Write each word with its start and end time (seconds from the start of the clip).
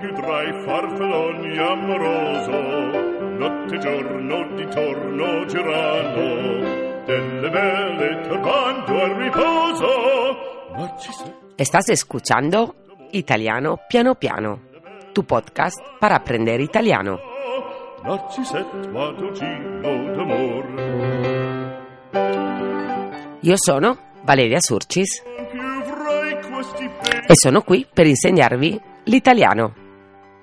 più 0.00 0.14
tra 0.14 0.42
i 0.42 0.52
farfalloni 0.64 1.58
amoroso, 1.58 2.58
notte 3.36 3.74
e 3.74 3.78
giorno 3.78 4.54
di 4.56 4.66
torno 4.68 5.44
girando, 5.44 7.04
delle 7.04 7.50
belle 7.50 8.20
turbando 8.22 9.02
al 9.02 9.10
riposo. 9.10 9.86
Ma 10.74 10.96
ci 10.96 11.12
sei... 11.12 11.32
Estás 11.54 11.90
escuchando 11.90 12.74
Italiano 13.10 13.78
Piano 13.86 14.14
Piano, 14.14 14.60
tu 15.12 15.22
podcast 15.24 15.98
para 15.98 16.14
aprender 16.14 16.60
italiano. 16.60 17.18
Io 23.40 23.54
sono 23.56 23.98
Valeria 24.22 24.60
Surcis 24.60 25.22
e 27.26 27.34
sono 27.34 27.60
qui 27.60 27.86
per 27.92 28.06
insegnarvi 28.06 28.80
l'italiano, 29.04 29.74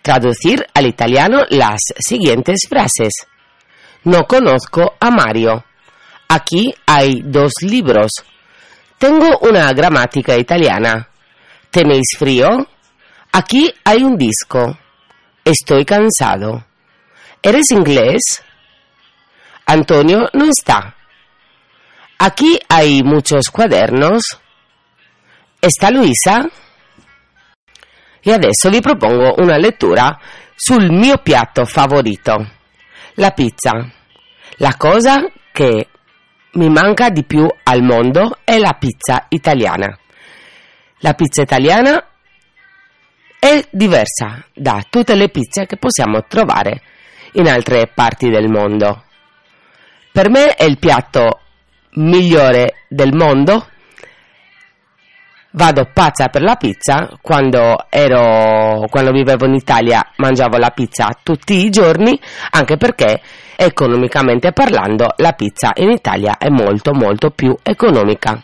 Traducir 0.00 0.64
al 0.74 0.86
italiano 0.86 1.44
las 1.48 1.80
siguientes 1.98 2.68
frases. 2.68 3.26
No 4.04 4.26
conozco 4.26 4.94
a 4.96 5.10
Mario. 5.10 5.64
Aquí 6.28 6.74
hay 6.86 7.22
dos 7.24 7.52
libros. 7.62 8.10
Tengo 8.98 9.38
una 9.40 9.72
gramática 9.72 10.36
italiana. 10.36 11.08
¿Tenéis 11.70 12.16
frío? 12.18 12.48
Aquí 13.32 13.72
hay 13.84 14.02
un 14.02 14.16
disco. 14.16 14.78
Estoy 15.44 15.84
cansado. 15.84 16.66
¿Eres 17.42 17.70
inglés? 17.70 18.42
Antonio 19.66 20.28
no 20.32 20.44
está. 20.44 20.96
Aquí 22.18 22.58
hay 22.68 23.02
muchos 23.02 23.48
cuadernos. 23.50 24.38
¿Está 25.60 25.90
Luisa? 25.90 26.48
E 28.20 28.32
adesso 28.32 28.68
vi 28.70 28.80
propongo 28.80 29.36
una 29.38 29.56
lettura 29.56 30.18
sul 30.54 30.90
mio 30.90 31.18
piatto 31.18 31.64
favorito, 31.64 32.36
la 33.14 33.30
pizza. 33.30 33.72
La 34.58 34.74
cosa 34.76 35.24
che 35.52 35.88
mi 36.52 36.68
manca 36.68 37.10
di 37.10 37.24
più 37.24 37.46
al 37.64 37.82
mondo 37.82 38.38
è 38.44 38.58
la 38.58 38.76
pizza 38.78 39.26
italiana. 39.28 39.96
La 41.00 41.12
pizza 41.14 41.42
italiana 41.42 42.04
è 43.38 43.64
diversa 43.70 44.44
da 44.52 44.82
tutte 44.88 45.14
le 45.14 45.28
pizze 45.28 45.66
che 45.66 45.76
possiamo 45.76 46.24
trovare 46.26 46.82
in 47.32 47.48
altre 47.48 47.90
parti 47.94 48.30
del 48.30 48.48
mondo. 48.48 49.04
Per 50.10 50.30
me 50.30 50.54
è 50.54 50.64
il 50.64 50.78
piatto 50.78 51.40
migliore 51.94 52.84
del 52.88 53.14
mondo. 53.14 53.68
Vado 55.50 55.90
pazza 55.92 56.28
per 56.28 56.42
la 56.42 56.56
pizza. 56.56 57.16
Quando 57.20 57.86
ero 57.88 58.86
quando 58.88 59.12
vivevo 59.12 59.46
in 59.46 59.54
Italia 59.54 60.04
mangiavo 60.16 60.56
la 60.56 60.70
pizza 60.70 61.16
tutti 61.22 61.64
i 61.64 61.70
giorni, 61.70 62.18
anche 62.50 62.76
perché 62.76 63.20
economicamente 63.60 64.52
parlando 64.52 65.14
la 65.16 65.32
pizza 65.32 65.72
in 65.74 65.90
Italia 65.90 66.38
è 66.38 66.48
molto 66.48 66.92
molto 66.92 67.30
più 67.30 67.56
economica. 67.60 68.40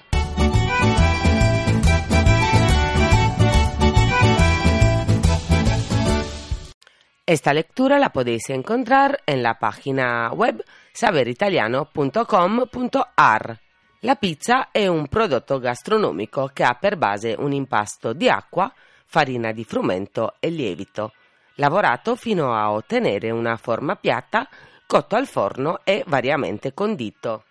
Esta 7.23 7.53
lectura 7.53 7.97
la 7.97 8.11
podéis 8.11 8.49
encontrar 8.51 9.23
en 9.25 9.41
la 9.41 9.55
página 9.55 10.33
web 10.35 10.61
saberitaliano.com.ar. 10.93 13.61
La 14.01 14.17
pizza 14.17 14.73
è 14.73 14.89
un 14.89 15.07
prodotto 15.07 15.61
gastronomico 15.61 16.51
che 16.53 16.65
ha 16.65 16.75
per 16.75 16.97
base 16.97 17.37
un 17.39 17.53
impasto 17.53 18.13
di 18.13 18.29
acqua, 18.29 18.69
farina 19.07 19.53
di 19.53 19.63
frumento 19.63 20.35
e 20.41 20.51
lievito, 20.51 21.13
lavorato 21.55 22.17
fino 22.17 22.53
a 22.53 22.73
ottenere 22.73 23.31
una 23.31 23.57
forma 23.57 23.95
piatta, 23.95 24.49
cotto 24.87 25.17
al 25.17 25.27
forno 25.27 25.81
e 25.85 26.05
variamente 26.07 26.75
condito. 26.75 27.45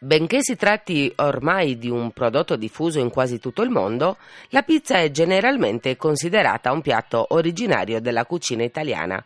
Benché 0.00 0.38
si 0.42 0.54
tratti 0.54 1.12
ormai 1.16 1.76
di 1.76 1.90
un 1.90 2.12
prodotto 2.12 2.54
diffuso 2.54 3.00
in 3.00 3.10
quasi 3.10 3.40
tutto 3.40 3.62
il 3.62 3.70
mondo, 3.70 4.16
la 4.50 4.62
pizza 4.62 4.98
è 4.98 5.10
generalmente 5.10 5.96
considerata 5.96 6.70
un 6.70 6.82
piatto 6.82 7.26
originario 7.30 8.00
della 8.00 8.24
cucina 8.24 8.62
italiana 8.62 9.22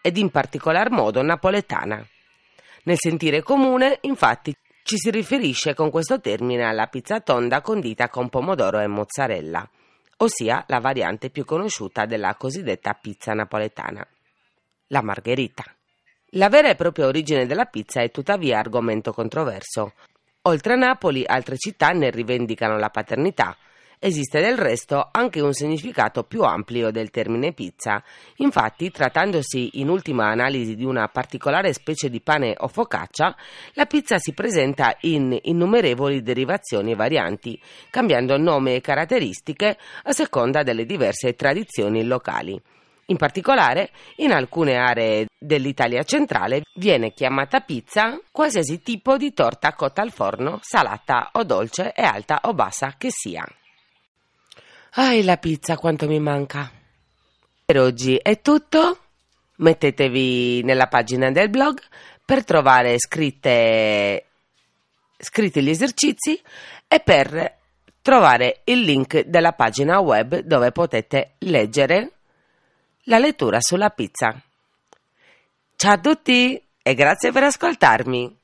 ed 0.00 0.16
in 0.16 0.30
particolar 0.30 0.90
modo 0.90 1.22
napoletana. 1.22 2.06
Nel 2.84 2.96
sentire 2.98 3.42
comune, 3.42 3.98
infatti, 4.02 4.56
ci 4.84 4.96
si 4.96 5.10
riferisce 5.10 5.74
con 5.74 5.90
questo 5.90 6.20
termine 6.20 6.62
alla 6.62 6.86
pizza 6.86 7.18
tonda 7.18 7.60
condita 7.60 8.08
con 8.08 8.28
pomodoro 8.28 8.78
e 8.78 8.86
mozzarella, 8.86 9.68
ossia 10.18 10.64
la 10.68 10.78
variante 10.78 11.30
più 11.30 11.44
conosciuta 11.44 12.06
della 12.06 12.36
cosiddetta 12.36 12.92
pizza 12.94 13.32
napoletana, 13.32 14.06
la 14.86 15.02
margherita. 15.02 15.75
La 16.36 16.50
vera 16.50 16.68
e 16.68 16.74
propria 16.74 17.06
origine 17.06 17.46
della 17.46 17.64
pizza 17.64 18.02
è 18.02 18.10
tuttavia 18.10 18.58
argomento 18.58 19.10
controverso. 19.10 19.94
Oltre 20.42 20.74
a 20.74 20.76
Napoli, 20.76 21.24
altre 21.26 21.56
città 21.56 21.88
ne 21.92 22.10
rivendicano 22.10 22.76
la 22.76 22.90
paternità. 22.90 23.56
Esiste 23.98 24.42
del 24.42 24.58
resto 24.58 25.08
anche 25.10 25.40
un 25.40 25.54
significato 25.54 26.24
più 26.24 26.42
ampio 26.42 26.90
del 26.90 27.08
termine 27.08 27.54
pizza. 27.54 28.04
Infatti, 28.36 28.90
trattandosi 28.90 29.80
in 29.80 29.88
ultima 29.88 30.26
analisi 30.26 30.76
di 30.76 30.84
una 30.84 31.08
particolare 31.08 31.72
specie 31.72 32.10
di 32.10 32.20
pane 32.20 32.54
o 32.58 32.68
focaccia, 32.68 33.34
la 33.72 33.86
pizza 33.86 34.18
si 34.18 34.34
presenta 34.34 34.94
in 35.00 35.38
innumerevoli 35.40 36.20
derivazioni 36.20 36.92
e 36.92 36.96
varianti, 36.96 37.58
cambiando 37.88 38.36
nome 38.36 38.74
e 38.74 38.82
caratteristiche 38.82 39.78
a 40.02 40.12
seconda 40.12 40.62
delle 40.62 40.84
diverse 40.84 41.34
tradizioni 41.34 42.04
locali. 42.04 42.60
In 43.08 43.16
particolare, 43.18 43.90
in 44.16 44.32
alcune 44.32 44.74
aree 44.76 45.26
dell'Italia 45.38 46.02
centrale 46.02 46.62
viene 46.74 47.12
chiamata 47.12 47.60
pizza 47.60 48.18
qualsiasi 48.32 48.82
tipo 48.82 49.16
di 49.16 49.32
torta 49.32 49.74
cotta 49.74 50.02
al 50.02 50.10
forno, 50.10 50.58
salata 50.60 51.30
o 51.34 51.44
dolce 51.44 51.92
e 51.92 52.02
alta 52.02 52.40
o 52.42 52.52
bassa 52.52 52.94
che 52.98 53.10
sia. 53.10 53.46
Ai, 54.94 55.22
la 55.22 55.36
pizza 55.36 55.76
quanto 55.76 56.08
mi 56.08 56.18
manca. 56.18 56.68
Per 57.64 57.78
oggi 57.78 58.16
è 58.16 58.40
tutto. 58.40 58.98
Mettetevi 59.58 60.62
nella 60.64 60.88
pagina 60.88 61.30
del 61.30 61.48
blog 61.48 61.80
per 62.24 62.44
trovare 62.44 62.98
scritte, 62.98 64.26
scritti 65.16 65.62
gli 65.62 65.70
esercizi 65.70 66.40
e 66.88 67.00
per 67.00 67.56
trovare 68.02 68.62
il 68.64 68.80
link 68.80 69.20
della 69.20 69.52
pagina 69.52 70.00
web 70.00 70.40
dove 70.40 70.72
potete 70.72 71.34
leggere 71.38 72.15
la 73.06 73.18
lettura 73.18 73.58
sulla 73.60 73.90
pizza. 73.90 74.34
Ciao 75.76 75.92
a 75.92 75.98
tutti 75.98 76.60
e 76.82 76.94
grazie 76.94 77.32
per 77.32 77.44
ascoltarmi. 77.44 78.38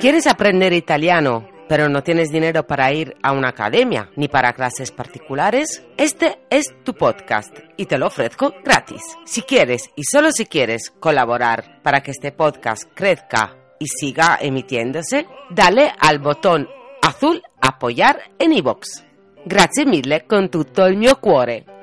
¿Quieres 0.00 0.26
aprender 0.26 0.72
italiano, 0.72 1.46
pero 1.68 1.88
no 1.88 2.02
tienes 2.02 2.30
dinero 2.30 2.66
para 2.66 2.90
ir 2.92 3.16
a 3.22 3.32
una 3.32 3.48
academia 3.48 4.10
ni 4.16 4.28
para 4.28 4.54
clases 4.54 4.90
particulares? 4.90 5.84
Este 5.98 6.40
es 6.48 6.64
tu 6.84 6.94
podcast 6.94 7.56
y 7.76 7.84
te 7.84 7.98
lo 7.98 8.06
ofrezco 8.06 8.54
gratis. 8.64 9.02
Si 9.26 9.42
quieres 9.42 9.90
y 9.94 10.02
solo 10.04 10.32
si 10.32 10.46
quieres 10.46 10.90
colaborar 10.90 11.82
para 11.82 12.02
que 12.02 12.12
este 12.12 12.32
podcast 12.32 12.84
crezca 12.94 13.60
y 13.80 13.86
siga 13.88 14.38
emitiéndose, 14.40 15.26
dale 15.48 15.90
al 15.98 16.18
botón 16.18 16.68
azul 17.00 17.42
Apoyar 17.60 18.20
en 18.38 18.52
iVox. 18.52 19.04
Grazie 19.44 19.86
mille 19.86 20.26
con 20.26 20.50
tutto 20.50 20.84
il 20.86 20.98
mio 20.98 21.18
cuore. 21.18 21.79